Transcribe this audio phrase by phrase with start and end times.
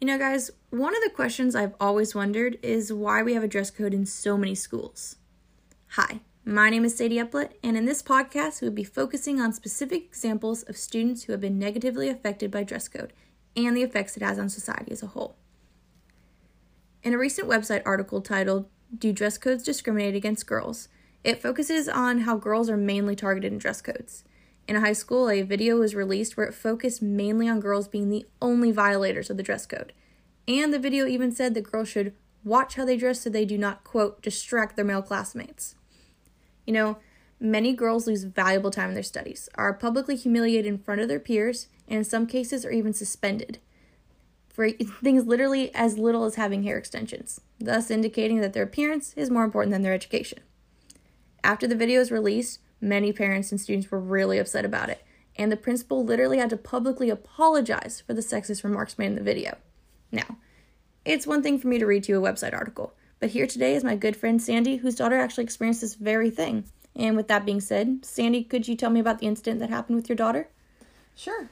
[0.00, 3.48] You know, guys, one of the questions I've always wondered is why we have a
[3.48, 5.16] dress code in so many schools.
[5.92, 10.04] Hi, my name is Sadie Uplet, and in this podcast, we'll be focusing on specific
[10.04, 13.14] examples of students who have been negatively affected by dress code
[13.56, 15.36] and the effects it has on society as a whole.
[17.02, 20.88] In a recent website article titled, Do Dress Codes Discriminate Against Girls?
[21.26, 24.22] it focuses on how girls are mainly targeted in dress codes.
[24.68, 28.26] In high school, a video was released where it focused mainly on girls being the
[28.42, 29.92] only violators of the dress code.
[30.48, 33.58] And the video even said that girls should watch how they dress so they do
[33.58, 35.76] not, quote, distract their male classmates.
[36.64, 36.98] You know,
[37.38, 41.20] many girls lose valuable time in their studies, are publicly humiliated in front of their
[41.20, 43.58] peers, and in some cases are even suspended
[44.48, 44.70] for
[45.02, 49.44] things literally as little as having hair extensions, thus indicating that their appearance is more
[49.44, 50.40] important than their education.
[51.44, 55.02] After the video was released, Many parents and students were really upset about it,
[55.36, 59.22] and the principal literally had to publicly apologize for the sexist remarks made in the
[59.22, 59.56] video.
[60.12, 60.36] Now,
[61.04, 63.74] it's one thing for me to read to you a website article, but here today
[63.74, 66.64] is my good friend Sandy, whose daughter actually experienced this very thing.
[66.94, 69.96] And with that being said, Sandy, could you tell me about the incident that happened
[69.96, 70.48] with your daughter?
[71.14, 71.48] Sure.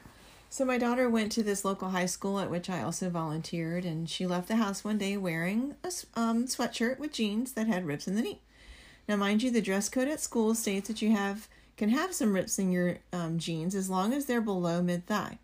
[0.49, 4.09] So, my daughter went to this local high school at which I also volunteered, and
[4.09, 8.07] she left the house one day wearing a um, sweatshirt with jeans that had rips
[8.07, 8.41] in the knee.
[9.07, 12.33] Now, mind you, the dress code at school states that you have can have some
[12.33, 15.39] rips in your um, jeans as long as they're below mid thigh.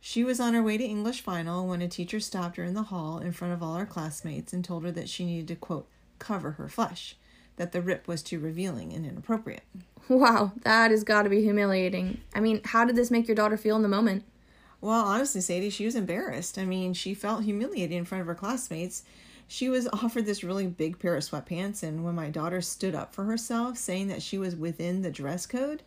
[0.00, 2.82] She was on her way to English final when a teacher stopped her in the
[2.84, 5.88] hall in front of all her classmates and told her that she needed to, quote,
[6.18, 7.16] cover her flesh,
[7.56, 9.62] that the rip was too revealing and inappropriate.
[10.06, 12.20] Wow, that has got to be humiliating.
[12.34, 14.24] I mean, how did this make your daughter feel in the moment?
[14.82, 16.58] Well, honestly, Sadie, she was embarrassed.
[16.58, 19.02] I mean, she felt humiliated in front of her classmates
[19.46, 23.14] she was offered this really big pair of sweatpants, and when my daughter stood up
[23.14, 25.82] for herself, saying that she was within the dress code,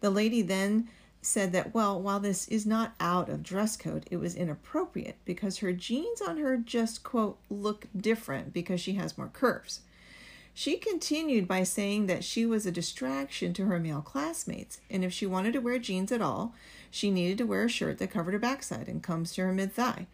[0.00, 0.88] the lady then
[1.20, 5.58] said that, well, while this is not out of dress code, it was inappropriate because
[5.58, 9.80] her jeans on her just, quote, look different because she has more curves.
[10.54, 15.12] She continued by saying that she was a distraction to her male classmates, and if
[15.12, 16.54] she wanted to wear jeans at all,
[16.90, 19.72] she needed to wear a shirt that covered her backside and comes to her mid
[19.72, 20.06] thigh.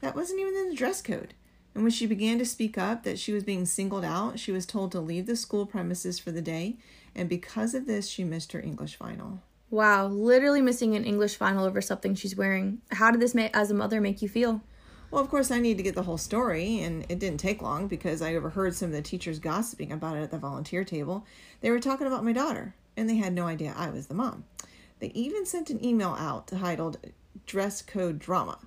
[0.00, 1.32] That wasn't even in the dress code.
[1.76, 4.64] And when she began to speak up that she was being singled out, she was
[4.64, 6.78] told to leave the school premises for the day,
[7.14, 9.42] and because of this, she missed her English final.
[9.68, 12.80] Wow, literally missing an English final over something she's wearing.
[12.92, 14.62] How did this, make, as a mother, make you feel?
[15.10, 17.88] Well, of course, I need to get the whole story, and it didn't take long
[17.88, 21.26] because I overheard some of the teachers gossiping about it at the volunteer table.
[21.60, 24.44] They were talking about my daughter, and they had no idea I was the mom.
[24.98, 26.96] They even sent an email out titled
[27.44, 28.60] Dress Code Drama.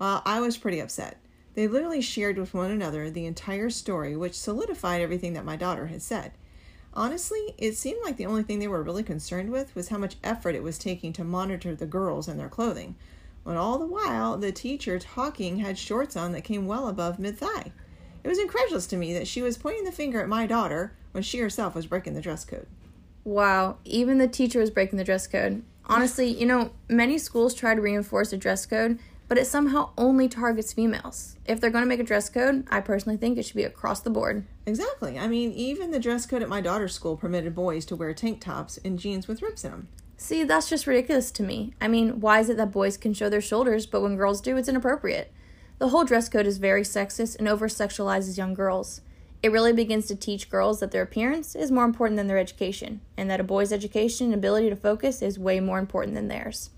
[0.00, 1.18] Well, I was pretty upset.
[1.58, 5.88] They literally shared with one another the entire story, which solidified everything that my daughter
[5.88, 6.30] had said.
[6.94, 10.18] Honestly, it seemed like the only thing they were really concerned with was how much
[10.22, 12.94] effort it was taking to monitor the girls and their clothing,
[13.42, 17.36] when all the while the teacher talking had shorts on that came well above mid
[17.36, 17.72] thigh.
[18.22, 21.24] It was incredulous to me that she was pointing the finger at my daughter when
[21.24, 22.68] she herself was breaking the dress code.
[23.24, 25.64] Wow, even the teacher was breaking the dress code.
[25.86, 30.28] Honestly, you know, many schools try to reinforce a dress code, but it somehow only
[30.28, 31.36] targets females.
[31.44, 34.00] If they're going to make a dress code, I personally think it should be across
[34.00, 34.46] the board.
[34.66, 35.18] Exactly.
[35.18, 38.40] I mean, even the dress code at my daughter's school permitted boys to wear tank
[38.40, 39.88] tops and jeans with rips in them.
[40.16, 41.74] See, that's just ridiculous to me.
[41.80, 44.56] I mean, why is it that boys can show their shoulders, but when girls do,
[44.56, 45.32] it's inappropriate?
[45.78, 49.00] The whole dress code is very sexist and over sexualizes young girls.
[49.44, 53.00] It really begins to teach girls that their appearance is more important than their education,
[53.16, 56.70] and that a boy's education and ability to focus is way more important than theirs.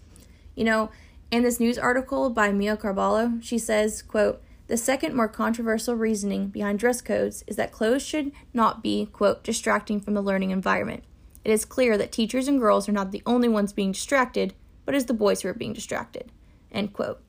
[0.55, 0.91] You know,
[1.31, 6.49] in this news article by Mia Carballo, she says, quote, the second more controversial reasoning
[6.49, 11.03] behind dress codes is that clothes should not be, quote, distracting from the learning environment.
[11.45, 14.55] It is clear that teachers and girls are not the only ones being distracted,
[14.85, 16.31] but it's the boys who are being distracted.
[16.71, 17.21] End quote.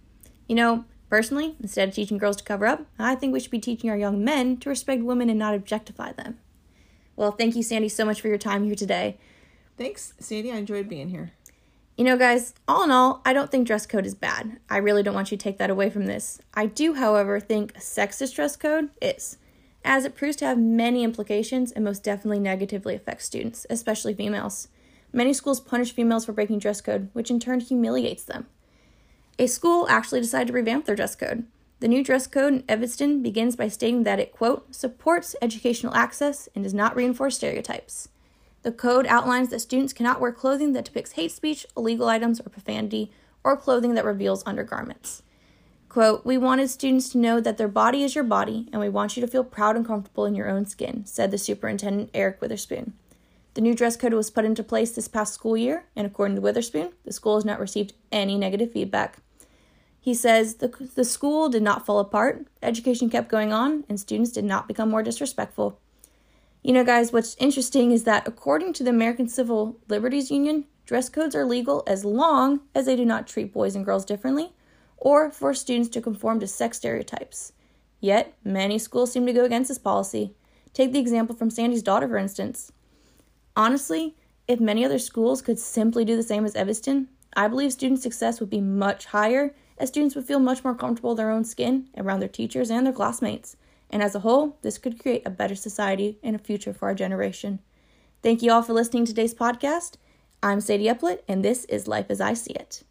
[0.47, 3.59] You know, personally, instead of teaching girls to cover up, I think we should be
[3.59, 6.37] teaching our young men to respect women and not objectify them.
[7.15, 9.17] Well, thank you, Sandy, so much for your time here today.
[9.77, 10.51] Thanks, Sandy.
[10.51, 11.31] I enjoyed being here.
[12.01, 14.57] You know, guys, all in all, I don't think dress code is bad.
[14.67, 16.41] I really don't want you to take that away from this.
[16.51, 19.37] I do, however, think sexist dress code is,
[19.85, 24.67] as it proves to have many implications and most definitely negatively affects students, especially females.
[25.13, 28.47] Many schools punish females for breaking dress code, which in turn humiliates them.
[29.37, 31.45] A school actually decided to revamp their dress code.
[31.81, 36.49] The new dress code in Evanston begins by stating that it, quote, supports educational access
[36.55, 38.09] and does not reinforce stereotypes.
[38.63, 42.49] The code outlines that students cannot wear clothing that depicts hate speech, illegal items, or
[42.49, 43.11] profanity,
[43.43, 45.23] or clothing that reveals undergarments.
[45.89, 49.17] Quote, We wanted students to know that their body is your body, and we want
[49.17, 52.93] you to feel proud and comfortable in your own skin, said the superintendent, Eric Witherspoon.
[53.55, 56.41] The new dress code was put into place this past school year, and according to
[56.41, 59.17] Witherspoon, the school has not received any negative feedback.
[59.99, 64.31] He says the, the school did not fall apart, education kept going on, and students
[64.31, 65.80] did not become more disrespectful.
[66.63, 71.09] You know, guys, what's interesting is that according to the American Civil Liberties Union, dress
[71.09, 74.53] codes are legal as long as they do not treat boys and girls differently
[74.97, 77.53] or force students to conform to sex stereotypes.
[77.99, 80.35] Yet, many schools seem to go against this policy.
[80.71, 82.71] Take the example from Sandy's daughter, for instance.
[83.55, 84.15] Honestly,
[84.47, 88.39] if many other schools could simply do the same as Evanston, I believe student success
[88.39, 91.89] would be much higher as students would feel much more comfortable in their own skin
[91.97, 93.57] around their teachers and their classmates.
[93.91, 96.95] And as a whole, this could create a better society and a future for our
[96.95, 97.59] generation.
[98.23, 99.95] Thank you all for listening to today's podcast.
[100.41, 102.83] I'm Sadie Uplet, and this is Life as I See It.